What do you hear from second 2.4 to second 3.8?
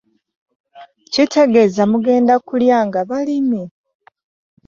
kulya nga balimi.